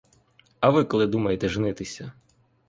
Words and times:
А 0.59 0.69
ви 0.69 0.83
коли 0.83 1.07
думаєте 1.07 1.49
женитися? 1.49 2.11